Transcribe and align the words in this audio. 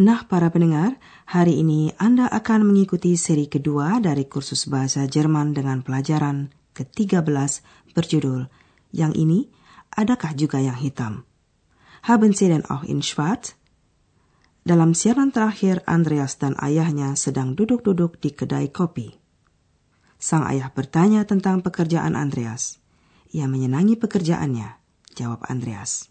Nah, 0.00 0.24
para 0.24 0.48
pendengar, 0.48 0.96
hari 1.28 1.60
ini 1.60 1.92
Anda 2.00 2.24
akan 2.24 2.64
mengikuti 2.64 3.20
seri 3.20 3.52
kedua 3.52 4.00
dari 4.00 4.24
kursus 4.24 4.64
bahasa 4.64 5.04
Jerman 5.04 5.52
dengan 5.52 5.84
pelajaran 5.84 6.48
ke-13 6.72 7.20
berjudul 7.92 8.48
Yang 8.96 9.12
ini, 9.20 9.40
adakah 9.92 10.32
juga 10.32 10.56
yang 10.56 10.80
hitam? 10.80 11.28
Haben 12.08 12.32
Sie 12.32 12.48
denn 12.48 12.64
auch 12.72 12.80
in 12.88 13.04
schwarz? 13.04 13.60
Dalam 14.64 14.96
siaran 14.96 15.36
terakhir, 15.36 15.84
Andreas 15.84 16.40
dan 16.40 16.56
ayahnya 16.64 17.12
sedang 17.12 17.52
duduk-duduk 17.52 18.24
di 18.24 18.32
kedai 18.32 18.72
kopi. 18.72 19.12
Sang 20.16 20.48
ayah 20.48 20.72
bertanya 20.72 21.28
tentang 21.28 21.60
pekerjaan 21.60 22.16
Andreas. 22.16 22.80
Ia 23.36 23.44
menyenangi 23.44 24.00
pekerjaannya, 24.00 24.80
jawab 25.12 25.44
Andreas. 25.44 26.08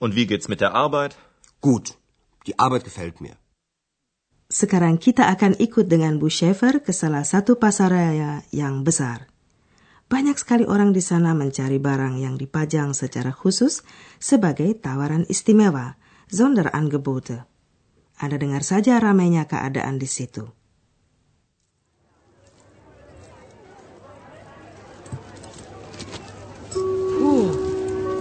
Und 0.00 0.16
wie 0.16 0.24
geht's 0.24 0.48
mit 0.48 0.64
der 0.64 0.72
Arbeit? 0.72 1.20
Gut, 1.60 1.99
die 2.46 2.56
Arbeit 2.58 2.84
gefällt 2.84 3.20
mir. 3.20 3.36
Sekarang 4.50 4.98
kita 4.98 5.30
akan 5.30 5.54
ikut 5.62 5.86
dengan 5.86 6.18
Bu 6.18 6.26
Schaefer 6.26 6.82
ke 6.82 6.90
salah 6.90 7.22
satu 7.22 7.54
pasar 7.54 7.94
raya 7.94 8.42
yang 8.50 8.82
besar. 8.82 9.30
Banyak 10.10 10.42
sekali 10.42 10.66
orang 10.66 10.90
di 10.90 10.98
sana 10.98 11.38
mencari 11.38 11.78
barang 11.78 12.18
yang 12.18 12.34
dipajang 12.34 12.90
secara 12.98 13.30
khusus 13.30 13.86
sebagai 14.18 14.74
tawaran 14.74 15.22
istimewa, 15.30 15.94
Sonderangebote. 16.26 17.46
Anda 18.18 18.42
dengar 18.42 18.66
saja 18.66 18.98
ramainya 18.98 19.46
keadaan 19.46 20.02
di 20.02 20.10
situ. 20.10 20.50
Puh, 27.22 27.54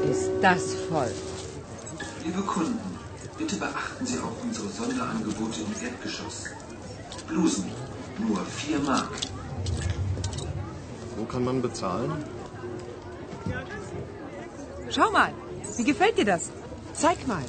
ist 0.06 0.30
das 0.46 0.78
voll. 0.94 1.10
Liebe 2.22 2.46
Kunden, 2.46 2.99
bitte 3.40 3.56
beachten 3.56 4.06
Sie 4.06 4.20
auch 4.20 4.44
unsere 4.44 4.68
Sonderangebote 4.68 5.62
im 5.62 5.86
Erdgeschoss. 5.88 6.46
Blusen, 7.28 7.66
nur 8.20 8.46
4 8.46 8.80
Mark. 8.80 9.12
Wo 11.18 11.24
kann 11.24 11.46
man 11.46 11.62
bezahlen? 11.62 12.12
Schau 14.90 15.10
mal, 15.12 15.32
wie 15.78 15.86
gefällt 15.86 16.18
dir 16.18 16.26
das? 16.26 16.50
Zeig 16.94 17.26
mal. 17.28 17.44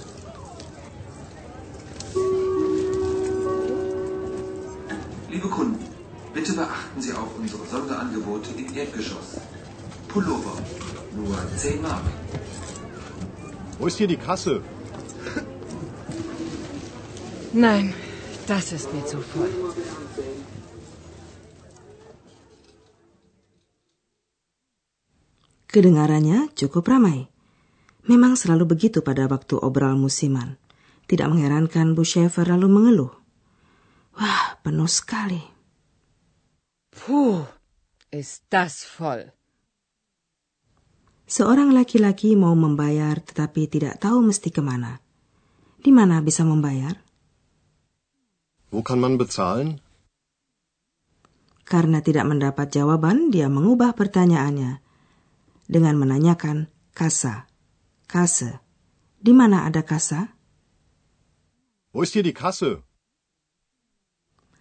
Liebe 5.28 5.48
Kunden, 5.48 5.84
bitte 6.34 6.52
beachten 6.52 7.00
Sie 7.00 7.12
auch 7.12 7.32
unsere 7.36 7.66
Sonderangebote 7.66 8.50
im 8.56 8.74
Erdgeschoss. 8.76 9.38
Pullover, 10.08 10.56
nur 11.16 11.36
10 11.56 11.82
Mark. 11.82 12.02
Wo 13.78 13.86
ist 13.86 13.98
hier 13.98 14.08
die 14.08 14.16
Kasse? 14.16 14.62
Nein, 17.50 17.90
das 18.46 18.70
ist 18.70 18.94
mir 18.94 19.02
zu 19.02 19.18
voll. 19.18 19.50
Kedengarannya 25.66 26.54
cukup 26.54 26.86
ramai. 26.86 27.26
Memang 28.06 28.38
selalu 28.38 28.74
begitu 28.74 29.02
pada 29.02 29.26
waktu 29.26 29.58
obral 29.58 29.98
musiman. 29.98 30.58
Tidak 31.10 31.26
mengherankan 31.26 31.94
Bu 31.94 32.06
Schaefer 32.06 32.46
lalu 32.46 32.70
mengeluh. 32.70 33.12
Wah, 34.14 34.58
penuh 34.62 34.90
sekali. 34.90 35.42
Puh, 36.90 37.46
ist 38.14 38.46
das 38.46 38.86
voll. 38.86 39.30
Seorang 41.26 41.74
laki-laki 41.74 42.34
mau 42.34 42.54
membayar 42.54 43.18
tetapi 43.18 43.70
tidak 43.70 44.02
tahu 44.02 44.22
mesti 44.22 44.50
ke 44.54 44.62
mana. 44.62 44.98
Di 45.78 45.90
mana 45.94 46.18
bisa 46.22 46.42
membayar? 46.42 47.09
Wo 48.70 48.86
kann 48.86 49.02
man 49.02 49.18
bezahlen? 49.18 49.82
Karena 51.66 52.02
tidak 52.02 52.26
mendapat 52.26 52.74
jawaban, 52.74 53.30
dia 53.30 53.46
mengubah 53.46 53.94
pertanyaannya 53.94 54.82
dengan 55.70 55.94
menanyakan 55.98 56.66
kasa, 56.94 57.46
kase. 58.10 58.58
Di 59.22 59.30
mana 59.30 59.66
ada 59.66 59.86
kasa? 59.86 60.34
Wo 61.94 62.02
ist 62.06 62.14
hier 62.14 62.22
die 62.22 62.34
Kasse? 62.34 62.82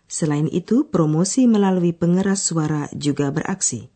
Selain 0.09 0.49
itu, 0.49 0.89
promosi 0.89 1.45
melalui 1.45 1.93
pengeras 1.93 2.41
suara 2.41 2.89
juga 2.97 3.29
beraksi. 3.29 3.93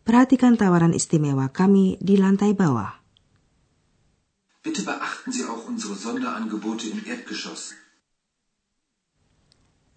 Perhatikan 0.00 0.56
tawaran 0.56 0.96
istimewa 0.96 1.52
kami 1.52 2.00
di 2.00 2.16
lantai 2.16 2.56
bawah. 2.56 2.96
Bitte 4.64 4.84
beachten 4.84 5.32
Sie 5.32 5.44
auch 5.44 5.68
unsere 5.68 5.92
Sonderangebote 5.96 6.88
im 6.88 7.04
Erdgeschoss. 7.04 7.79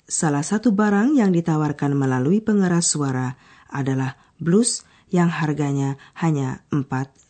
Salah 0.04 0.44
satu 0.44 0.76
barang 0.76 1.16
yang 1.16 1.32
ditawarkan 1.32 1.96
melalui 1.96 2.44
pengeras 2.44 2.92
suara 2.92 3.40
adalah 3.72 4.20
blus 4.36 4.84
yang 5.08 5.32
harganya 5.32 5.96
hanya 6.20 6.68
4 6.76 6.84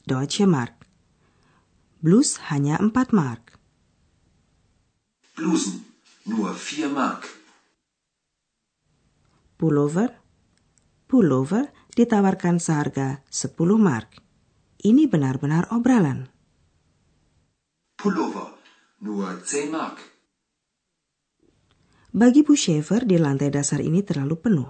Deutsche 0.10 0.50
Mark. 0.50 0.84
Blus 2.04 2.42
hanya 2.52 2.82
4 2.84 2.92
mark. 3.16 3.56
Blusen, 5.40 5.86
nur 6.28 6.52
4 6.52 6.92
Mark. 6.92 7.26
Pullover, 9.56 10.12
pullover 11.08 11.72
ditawarkan 11.96 12.60
seharga 12.60 13.24
10 13.32 13.56
mark. 13.80 14.20
Ini 14.84 15.08
benar-benar 15.08 15.72
obralan. 15.72 16.28
Pullover, 17.96 18.60
nur 19.00 19.40
10 19.40 19.72
Mark. 19.72 20.13
Bagi 22.14 22.46
Bu 22.46 22.54
Schaefer 22.54 23.10
di 23.10 23.18
lantai 23.18 23.50
dasar 23.50 23.82
ini 23.82 24.06
terlalu 24.06 24.38
penuh. 24.38 24.70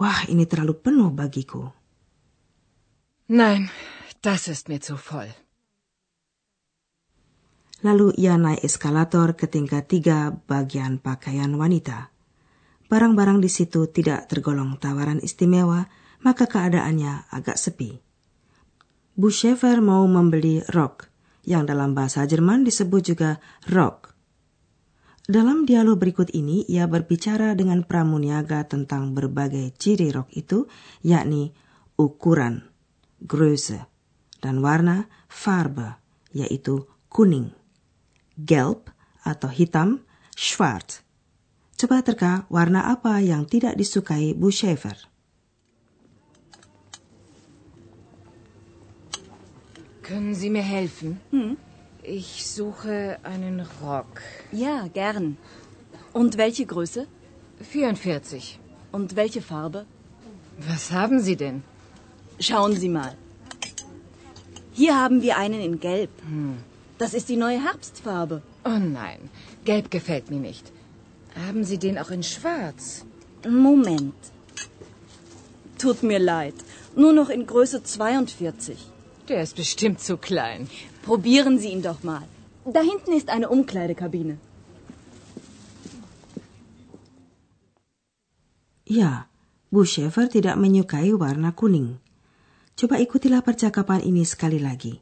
Wah, 0.00 0.24
ini 0.24 0.48
terlalu 0.48 0.72
penuh 0.72 1.12
bagiku. 1.12 1.68
Nein, 3.28 3.68
das 4.24 4.48
ist 4.48 4.72
mir 4.72 4.80
zu 4.80 4.96
voll. 4.96 5.28
Lalu 7.84 8.16
ia 8.16 8.40
naik 8.40 8.64
eskalator 8.64 9.36
ke 9.36 9.52
tingkat 9.52 9.92
tiga 9.92 10.32
bagian 10.32 10.96
pakaian 10.96 11.52
wanita. 11.60 12.08
Barang-barang 12.88 13.44
di 13.44 13.52
situ 13.52 13.92
tidak 13.92 14.32
tergolong 14.32 14.80
tawaran 14.80 15.20
istimewa, 15.20 15.92
maka 16.24 16.48
keadaannya 16.48 17.28
agak 17.36 17.60
sepi. 17.60 18.00
Bu 19.12 19.28
Schaefer 19.28 19.84
mau 19.84 20.08
membeli 20.08 20.64
rok, 20.72 21.04
yang 21.44 21.68
dalam 21.68 21.92
bahasa 21.92 22.24
Jerman 22.24 22.64
disebut 22.64 23.12
juga 23.12 23.44
rok. 23.68 24.09
Dalam 25.30 25.62
dialog 25.62 25.94
berikut 25.94 26.34
ini, 26.34 26.66
ia 26.66 26.90
berbicara 26.90 27.54
dengan 27.54 27.86
pramuniaga 27.86 28.66
tentang 28.66 29.14
berbagai 29.14 29.70
ciri 29.78 30.10
rok 30.10 30.26
itu, 30.34 30.66
yakni 31.06 31.54
ukuran, 31.94 32.66
Größe, 33.22 33.78
dan 34.42 34.58
warna, 34.58 35.06
Farbe, 35.30 36.02
yaitu 36.34 36.82
kuning, 37.06 37.54
gelb 38.42 38.90
atau 39.22 39.46
hitam, 39.46 40.02
schwarz. 40.34 41.06
Coba 41.78 42.02
terka 42.02 42.50
warna 42.50 42.90
apa 42.90 43.22
yang 43.22 43.46
tidak 43.46 43.78
disukai 43.78 44.34
Bu 44.34 44.50
Schaefer. 44.50 44.98
Können 50.02 50.34
Sie 50.34 50.50
mir 50.50 50.66
helfen? 50.66 51.22
Ich 52.02 52.46
suche 52.46 53.18
einen 53.22 53.66
Rock. 53.82 54.22
Ja, 54.52 54.88
gern. 54.88 55.36
Und 56.12 56.38
welche 56.38 56.64
Größe? 56.64 57.06
44. 57.60 58.58
Und 58.90 59.16
welche 59.16 59.42
Farbe? 59.42 59.84
Was 60.58 60.92
haben 60.92 61.20
Sie 61.20 61.36
denn? 61.36 61.62
Schauen 62.38 62.74
Sie 62.74 62.88
mal. 62.88 63.16
Hier 64.72 64.98
haben 64.98 65.20
wir 65.20 65.36
einen 65.36 65.60
in 65.60 65.78
Gelb. 65.78 66.10
Das 66.96 67.12
ist 67.12 67.28
die 67.28 67.36
neue 67.36 67.62
Herbstfarbe. 67.62 68.42
Oh 68.64 68.78
nein, 68.78 69.30
gelb 69.64 69.90
gefällt 69.90 70.30
mir 70.30 70.38
nicht. 70.40 70.72
Haben 71.46 71.64
Sie 71.64 71.78
den 71.78 71.98
auch 71.98 72.10
in 72.10 72.22
schwarz? 72.22 73.04
Moment. 73.48 74.14
Tut 75.78 76.02
mir 76.02 76.18
leid. 76.18 76.54
Nur 76.96 77.12
noch 77.12 77.30
in 77.30 77.46
Größe 77.46 77.82
42. 77.82 78.78
Der 79.30 79.42
ist 79.46 79.54
bestimmt 79.54 80.00
zu 80.02 80.14
klein. 80.18 80.66
Probieren 81.06 81.56
Sie 81.62 81.70
ihn 81.70 81.82
doch 81.82 82.02
mal. 82.02 82.26
Da 82.66 82.80
hinten 82.82 83.12
ist 83.14 83.28
eine 83.30 83.48
Umkleidekabine. 83.48 84.34
Ya, 88.84 89.30
Bu 89.70 89.84
Schaefer 89.86 90.26
tidak 90.26 90.56
menyukai 90.58 91.14
warna 91.14 91.54
kuning. 91.54 92.02
Coba 92.74 92.98
ikutilah 92.98 93.46
percakapan 93.46 94.02
ini 94.02 94.26
sekali 94.26 94.58
lagi. 94.58 94.98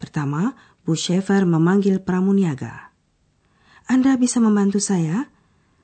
Pertama, 0.00 0.56
Bu 0.88 0.96
Schaefer 0.96 1.44
memanggil 1.44 2.00
pramuniaga. 2.00 2.88
Anda 3.84 4.16
bisa 4.16 4.40
membantu 4.40 4.80
saya? 4.80 5.28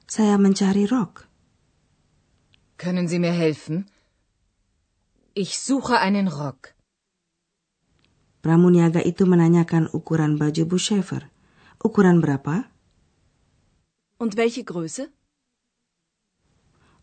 Saya 0.08 0.40
mencari 0.40 0.88
rok. 0.88 1.28
Können 2.80 3.12
Sie 3.12 3.20
mir 3.20 3.36
helfen? 3.36 3.92
Ich 5.36 5.60
suche 5.60 6.00
einen 6.00 6.32
Rock. 6.32 6.72
Pramuniaga 8.44 9.00
itu 9.00 9.24
menanyakan 9.24 9.88
ukuran 9.96 10.36
baju 10.36 10.68
Bu 10.68 10.76
Schaefer. 10.76 11.32
Ukuran 11.80 12.20
berapa? 12.20 12.68
Und 14.20 14.36
welche 14.36 14.68
Größe? 14.68 15.08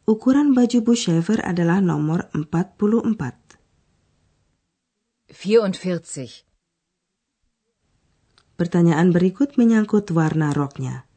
Ukuran 0.05 0.53
baju 0.53 0.85
Bu 0.85 0.93
Schaefer 0.93 1.41
adalah 1.41 1.81
nomor 1.81 2.29
44. 2.37 3.57
44. 5.33 6.45
Pertanyaan 8.53 9.09
berikut 9.09 9.57
menyangkut 9.57 10.13
warna 10.13 10.53
roknya. 10.53 11.09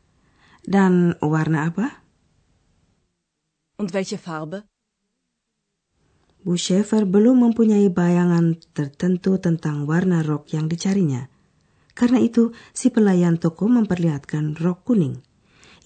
Dan 0.65 1.21
warna 1.21 1.69
apa? 1.69 2.01
Und 3.77 3.93
welche 3.93 4.17
Farbe? 4.17 4.65
Bu 6.45 6.61
Schaefer 6.61 7.09
belum 7.09 7.49
mempunyai 7.49 7.89
bayangan 7.89 8.61
tertentu 8.77 9.41
tentang 9.41 9.89
warna 9.89 10.21
rok 10.21 10.53
yang 10.53 10.69
dicarinya. 10.69 11.33
Karena 11.97 12.21
itu, 12.21 12.53
si 12.77 12.93
pelayan 12.93 13.41
toko 13.41 13.65
memperlihatkan 13.65 14.61
rok 14.61 14.85
kuning. 14.85 15.25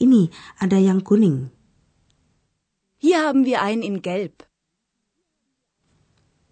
Ini 0.02 0.26
ada 0.58 0.82
yang 0.82 0.98
kuning. 0.98 1.54
Hier 2.98 3.22
haben 3.22 3.46
wir 3.46 3.62
einen 3.62 3.86
in 3.86 4.02
Gelb. 4.02 4.42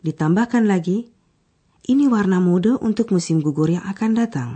Ditambahkan 0.07 0.71
lagi, 0.71 1.11
ini 1.91 2.07
warna 2.07 2.39
mode 2.39 2.79
untuk 2.79 3.11
musim 3.11 3.43
gugur 3.43 3.75
yang 3.75 3.83
akan 3.91 4.15
datang. 4.15 4.51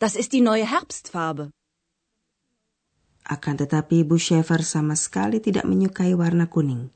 Das 0.00 0.16
ist 0.16 0.32
die 0.32 0.40
neue 0.40 0.64
Herbstfarbe. 0.64 1.52
Akan 3.28 3.60
tetapi 3.60 4.00
Bu 4.08 4.16
Schaefer 4.16 4.64
sama 4.64 4.96
sekali 4.96 5.44
tidak 5.44 5.68
menyukai 5.68 6.16
warna 6.16 6.48
kuning. 6.48 6.88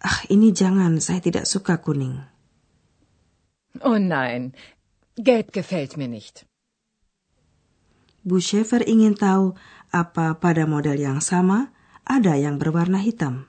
Ah, 0.00 0.20
ini 0.32 0.50
jangan, 0.50 0.98
saya 0.98 1.20
tidak 1.20 1.44
suka 1.44 1.78
kuning. 1.78 2.18
Oh 3.82 3.98
nein, 3.98 4.54
gelb 5.18 5.50
gefällt 5.50 5.98
mir 5.98 6.08
nicht. 6.08 6.46
Bu 8.24 8.40
Schaefer 8.40 8.80
ingin 8.88 9.18
tahu 9.18 9.52
apa 9.92 10.40
pada 10.40 10.64
model 10.64 10.96
yang 10.96 11.20
sama 11.20 11.74
ada 12.08 12.36
yang 12.40 12.56
berwarna 12.56 13.00
hitam. 13.00 13.48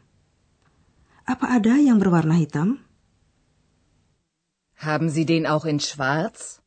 Apa 1.24 1.58
ada 1.58 1.80
yang 1.80 1.98
berwarna 1.98 2.36
hitam? 2.36 2.84
Haben 4.76 5.08
Sie 5.08 5.24
den 5.24 5.48
auch 5.48 5.64
in 5.64 5.80
schwarz? 5.80 6.60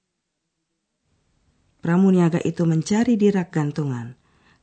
Pramuniaga 1.78 2.42
itu 2.42 2.66
mencari 2.66 3.14
di 3.14 3.30
rak 3.30 3.54
gantungan. 3.54 4.18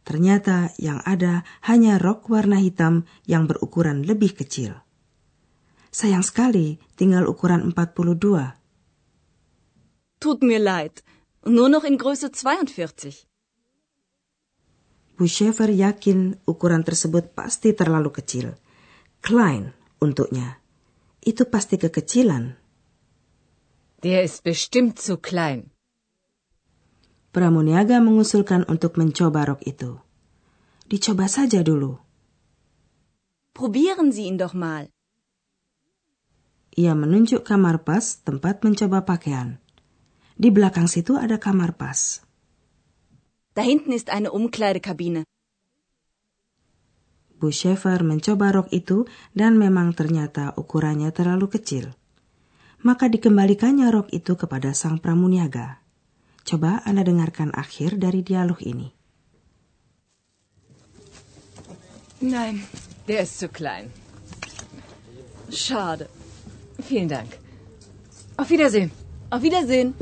Ternyata 0.06 0.70
yang 0.78 1.02
ada 1.02 1.42
hanya 1.66 1.98
rok 1.98 2.30
warna 2.30 2.62
hitam 2.62 3.10
yang 3.26 3.50
berukuran 3.50 4.06
lebih 4.06 4.38
kecil. 4.38 4.85
Sayang 5.96 6.28
sekali, 6.28 6.76
tinggal 7.00 7.24
ukuran 7.24 7.72
42. 7.72 8.20
Tut 10.20 10.44
mir 10.44 10.60
leid. 10.60 11.08
Nur 11.48 11.72
noch 11.72 11.88
in 11.88 11.96
Größe 11.96 12.36
42. 12.36 13.24
Bu 15.16 15.24
Schaefer 15.24 15.72
yakin 15.72 16.36
ukuran 16.44 16.84
tersebut 16.84 17.32
pasti 17.32 17.72
terlalu 17.72 18.12
kecil. 18.12 18.60
Klein 19.24 19.72
untuknya. 20.04 20.60
Itu 21.24 21.48
pasti 21.48 21.80
kekecilan. 21.80 22.60
Der 24.04 24.28
ist 24.28 24.44
bestimmt 24.44 25.00
zu 25.00 25.16
klein. 25.16 25.72
Pramuniaga 27.32 28.04
mengusulkan 28.04 28.68
untuk 28.68 29.00
mencoba 29.00 29.48
rok 29.48 29.64
itu. 29.64 29.96
Dicoba 30.92 31.32
saja 31.32 31.64
dulu. 31.64 31.96
Probieren 33.56 34.12
Sie 34.12 34.28
ihn 34.28 34.36
doch 34.36 34.52
mal. 34.52 34.92
Ia 36.76 36.92
menunjuk 36.92 37.48
kamar 37.48 37.88
pas 37.88 38.20
tempat 38.20 38.60
mencoba 38.68 39.08
pakaian. 39.08 39.64
Di 40.36 40.52
belakang 40.52 40.92
situ 40.92 41.16
ada 41.16 41.40
kamar 41.40 41.80
pas. 41.80 42.20
Da 43.56 43.64
hinten 43.64 43.96
ist 43.96 44.12
eine 44.12 44.36
Umkleidekabine. 44.36 45.24
Bu 47.40 47.52
Schaefer 47.52 48.04
mencoba 48.04 48.52
rok 48.52 48.68
itu 48.76 49.08
dan 49.32 49.56
memang 49.56 49.96
ternyata 49.96 50.52
ukurannya 50.60 51.16
terlalu 51.16 51.48
kecil. 51.48 51.96
Maka 52.84 53.08
dikembalikannya 53.08 53.88
rok 53.92 54.12
itu 54.12 54.36
kepada 54.36 54.76
sang 54.76 55.00
pramuniaga. 55.00 55.80
Coba 56.44 56.84
Anda 56.84 57.08
dengarkan 57.08 57.56
akhir 57.56 57.96
dari 57.96 58.20
dialog 58.20 58.60
ini. 58.60 58.92
Nein, 62.20 62.68
der 63.08 63.24
ist 63.24 63.40
zu 63.40 63.48
klein. 63.48 63.92
Schade. 65.52 66.12
Vielen 66.86 67.10
Dank. 67.10 67.30
Auf 68.38 68.50
Wiedersehen. 68.50 68.92
Auf 69.34 69.42
Wiedersehen. 69.42 69.98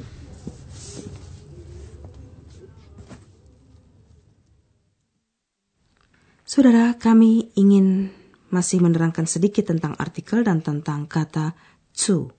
Saudara, 6.43 6.93
kami 6.99 7.49
ingin 7.55 8.13
masih 8.53 8.77
menerangkan 8.83 9.25
sedikit 9.25 9.73
tentang 9.73 9.97
artikel 9.97 10.45
dan 10.45 10.61
tentang 10.61 11.09
kata 11.09 11.57
zu. 11.95 12.29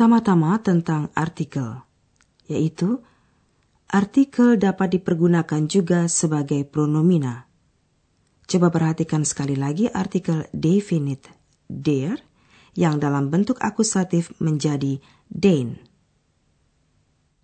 Pertama-tama 0.00 0.56
tentang 0.64 1.12
artikel, 1.12 1.76
yaitu 2.48 3.04
artikel 3.84 4.56
dapat 4.56 4.96
dipergunakan 4.96 5.68
juga 5.68 6.08
sebagai 6.08 6.64
pronomina. 6.64 7.44
Coba 8.48 8.72
perhatikan 8.72 9.28
sekali 9.28 9.60
lagi 9.60 9.92
artikel 9.92 10.48
definite 10.56 11.28
der 11.68 12.16
yang 12.72 12.96
dalam 12.96 13.28
bentuk 13.28 13.60
akusatif 13.60 14.32
menjadi 14.40 15.04
den. 15.28 15.76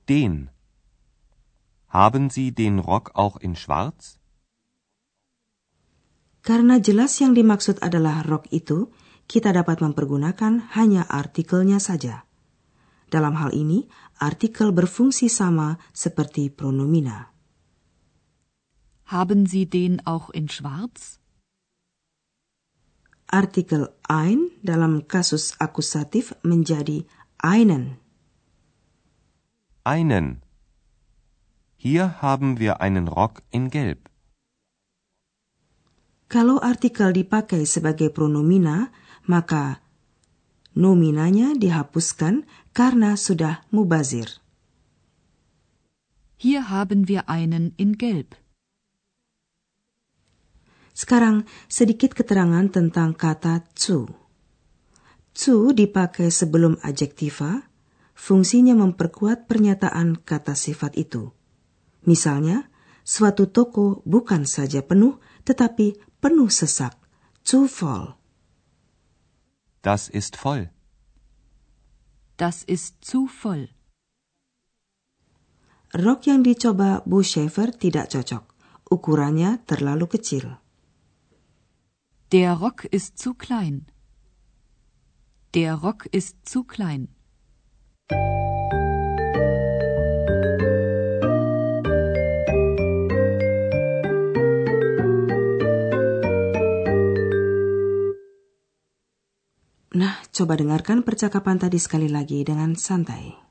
Den. 0.09 0.49
Haben 1.93 2.33
Sie 2.33 2.57
den 2.57 2.81
Rock 2.81 3.13
auch 3.13 3.37
in 3.45 3.53
schwarz? 3.53 4.17
Karena 6.41 6.81
jelas 6.81 7.21
yang 7.21 7.37
dimaksud 7.37 7.85
adalah 7.85 8.25
rok 8.25 8.49
itu, 8.49 8.89
kita 9.29 9.53
dapat 9.53 9.85
mempergunakan 9.85 10.73
hanya 10.73 11.05
artikelnya 11.05 11.77
saja. 11.85 12.26
Dalam 13.07 13.39
hal 13.39 13.55
ini, 13.55 13.87
artikel 14.19 14.75
berfungsi 14.75 15.31
sama 15.31 15.79
seperti 15.95 16.51
pronomina. 16.51 17.31
Haben 19.07 19.47
Sie 19.47 19.71
den 19.71 20.03
auch 20.03 20.35
in 20.35 20.51
schwarz? 20.51 21.23
Artikel 23.31 23.95
ein 24.07 24.51
dalam 24.63 25.07
kasus 25.07 25.55
akusatif 25.63 26.35
menjadi 26.43 27.07
einen. 27.39 27.99
Einen. 29.87 30.43
Hier 31.79 32.19
haben 32.23 32.59
wir 32.59 32.83
einen 32.83 33.07
Rock 33.07 33.43
in 33.55 33.71
Gelb. 33.71 34.11
Kalau 36.27 36.59
artikel 36.59 37.15
dipakai 37.15 37.63
sebagai 37.71 38.11
pronomina, 38.11 38.91
maka 39.31 39.79
nominanya 40.77 41.57
dihapuskan 41.57 42.45
karena 42.77 43.17
sudah 43.17 43.65
mubazir. 43.73 44.45
Hier 46.37 46.69
haben 46.69 47.09
wir 47.09 47.33
einen 47.33 47.73
in 47.81 47.97
Gelb. 47.97 48.37
Sekarang 50.93 51.49
sedikit 51.69 52.13
keterangan 52.13 52.69
tentang 52.69 53.17
kata 53.17 53.65
zu. 53.73 54.09
Zu 55.37 55.73
dipakai 55.77 56.33
sebelum 56.33 56.81
adjektiva, 56.81 57.65
fungsinya 58.17 58.73
memperkuat 58.77 59.45
pernyataan 59.45 60.25
kata 60.25 60.57
sifat 60.57 60.97
itu. 60.97 61.33
Misalnya, 62.09 62.69
suatu 63.05 63.49
toko 63.49 64.01
bukan 64.09 64.49
saja 64.49 64.81
penuh, 64.81 65.21
tetapi 65.45 66.21
penuh 66.21 66.49
sesak. 66.49 66.97
Zu 67.45 67.69
voll. 67.69 68.26
Das 69.87 70.09
ist 70.09 70.35
voll. 70.35 70.71
Das 72.37 72.65
ist 72.65 73.05
zu 73.05 73.29
voll. 73.29 73.69
Rok 75.95 76.27
yang 76.27 76.43
dicoba 76.43 77.03
Bu 77.07 77.23
Schaefer 77.23 77.71
tidak 77.71 78.11
cocok. 78.11 78.45
Ukurannya 78.91 79.51
terlalu 79.69 80.07
kecil. 80.11 80.59
Der 82.33 82.59
Rock 82.59 82.85
ist 82.91 83.19
zu 83.23 83.35
klein. 83.35 83.87
Der 85.55 85.75
Rock 85.75 86.07
ist 86.11 86.35
zu 86.43 86.65
klein. 86.65 87.15
Nah, 99.97 100.21
coba 100.29 100.61
dengarkan 100.61 101.01
percakapan 101.01 101.57
tadi 101.57 101.81
sekali 101.81 102.13
lagi 102.13 102.45
dengan 102.45 102.77
santai. 102.77 103.46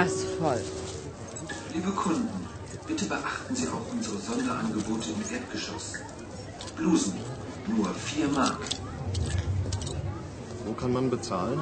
Das 0.00 0.24
voll. 0.38 0.60
Liebe 1.72 1.90
Kunden, 1.90 2.46
bitte 2.86 3.06
beachten 3.06 3.56
Sie 3.56 3.68
auch 3.68 3.86
unsere 3.90 4.18
Sonderangebote 4.18 5.08
im 5.10 5.22
Erdgeschoss. 5.34 5.94
Blusen, 6.76 7.14
nur 7.66 7.88
4 7.94 8.28
Mark. 8.28 8.58
Wo 10.66 10.72
kann 10.72 10.92
man 10.92 11.08
bezahlen? 11.08 11.60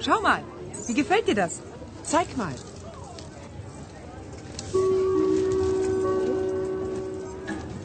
Schau 0.00 0.20
mal, 0.20 0.42
wie 0.86 0.94
gefällt 0.94 1.26
dir 1.26 1.34
das? 1.34 1.60
Zeig 2.04 2.36
mal. 2.36 2.54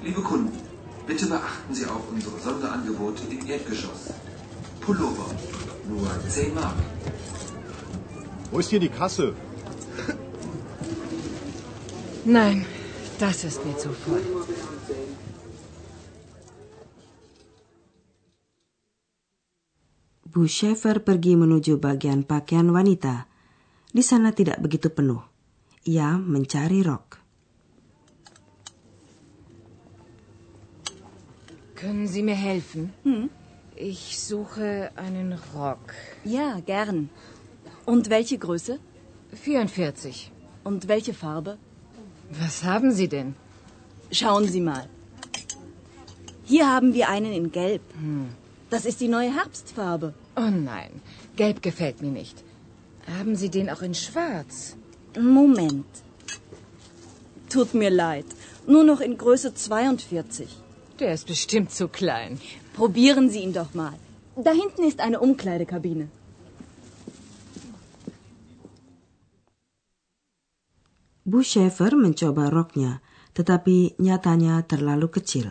Liebe 0.04 0.22
Kunden, 0.22 0.60
bitte 1.08 1.26
beachten 1.26 1.74
Sie 1.74 1.88
auch 1.88 2.06
unsere 2.12 2.38
Sonderangebote 2.40 3.24
im 3.32 3.48
Erdgeschoss. 3.48 4.14
Pullover, 4.82 5.30
nur 5.88 6.08
10 6.30 6.54
Mark. 6.54 6.76
Wo 8.54 8.60
ist 8.60 8.70
hier 8.70 8.80
die 8.80 8.94
Kasse? 9.00 9.34
Nein, 12.24 12.66
das 13.18 13.44
ist 13.44 13.66
mir 13.66 13.76
zu 13.82 13.90
voll. 13.90 14.22
Bu 20.34 20.46
Schaefer 20.48 21.02
pergi 21.02 21.34
menuju 21.36 21.82
bagian 21.82 22.22
pakaian 22.30 22.70
wanita. 22.78 23.26
Di 23.90 24.06
sana 24.06 24.30
tidak 24.38 24.62
begitu 24.62 24.94
penuh. 24.94 25.26
Ia 25.90 26.14
mencari 26.22 26.86
rok. 26.86 27.18
Können 31.74 32.06
Sie 32.06 32.22
mir 32.22 32.38
helfen? 32.38 32.94
Hm? 33.02 33.30
Ich 33.76 34.22
suche 34.22 34.94
einen 34.96 35.34
Rock. 35.58 35.98
Ja, 36.24 36.62
gern. 36.62 37.10
Und 37.86 38.10
welche 38.10 38.38
Größe? 38.38 38.80
44. 39.34 40.32
Und 40.64 40.88
welche 40.88 41.14
Farbe? 41.14 41.58
Was 42.30 42.64
haben 42.64 42.92
Sie 42.92 43.08
denn? 43.08 43.36
Schauen 44.12 44.48
Sie 44.48 44.62
mal. 44.62 44.88
Hier 46.46 46.70
haben 46.70 46.94
wir 46.94 47.10
einen 47.10 47.34
in 47.34 47.52
Gelb. 47.52 47.82
Das 48.70 48.86
ist 48.86 49.02
die 49.02 49.08
neue 49.08 49.36
Herbstfarbe. 49.36 50.14
Oh 50.36 50.50
nein, 50.50 50.92
gelb 51.36 51.62
gefällt 51.62 52.02
mir 52.02 52.12
nicht. 52.12 52.44
Haben 53.18 53.36
Sie 53.36 53.50
den 53.50 53.70
auch 53.70 53.82
in 53.82 53.96
schwarz? 53.96 54.76
Moment. 55.20 55.86
Tut 57.50 57.74
mir 57.74 57.90
leid. 57.90 58.26
Nur 58.66 58.84
noch 58.84 59.02
in 59.02 59.18
Größe 59.18 59.54
42. 59.54 60.48
Der 61.00 61.14
ist 61.14 61.28
bestimmt 61.28 61.72
zu 61.72 61.88
klein. 61.88 62.40
Probieren 62.74 63.30
Sie 63.30 63.40
ihn 63.40 63.54
doch 63.54 63.74
mal. 63.74 63.94
Da 64.36 64.52
hinten 64.52 64.84
ist 64.84 65.00
eine 65.00 65.20
Umkleidekabine. 65.20 66.08
Bu 71.34 71.42
Schaefer 71.42 71.98
mencoba 71.98 72.54
roknya, 72.54 73.02
tetapi 73.34 73.98
nyatanya 73.98 74.62
terlalu 74.70 75.10
kecil. 75.10 75.50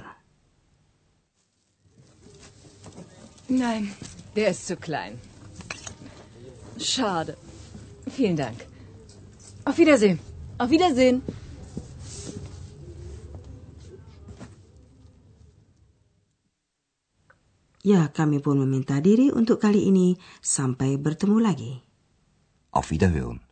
Nein, 3.50 3.90
der 4.38 4.54
ist 4.54 4.70
zu 4.70 4.78
klein. 4.78 5.18
Schade. 6.78 7.34
Vielen 8.06 8.38
Dank. 8.38 8.62
Auf 9.66 9.74
Wiedersehen. 9.74 10.22
Auf 10.62 10.70
Wiedersehen. 10.70 11.26
Ya, 17.82 18.06
kami 18.14 18.38
pun 18.38 18.62
meminta 18.62 19.02
diri 19.02 19.34
untuk 19.34 19.58
kali 19.58 19.90
ini. 19.90 20.14
Sampai 20.38 20.94
bertemu 20.94 21.42
lagi. 21.42 21.82
Auf 22.70 22.94
Wiederhören. 22.94 23.51